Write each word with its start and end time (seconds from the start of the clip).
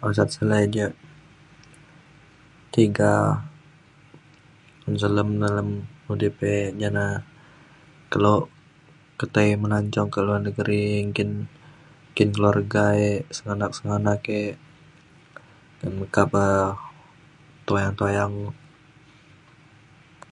Masat 0.00 0.28
selai 0.36 0.64
jak 0.74 0.92
tiga 2.74 3.12
un 4.86 4.94
selem 5.02 5.28
dalem 5.42 5.68
udip 6.12 6.36
e 6.54 6.56
ja 6.80 6.88
na 6.96 7.06
kelo 8.10 8.34
ke 9.18 9.26
tai 9.34 9.48
melancong 9.62 10.08
ke 10.14 10.20
luar 10.26 10.40
negeri 10.46 10.82
nggin 11.08 11.30
nggin 12.10 12.30
keluarga 12.36 12.84
e 13.08 13.10
sengganak 13.36 13.70
sengganak 13.76 14.22
e 14.40 14.42
meka 16.00 16.24
pa 16.32 16.44
tuyang 17.66 17.94
tuyang 17.98 18.34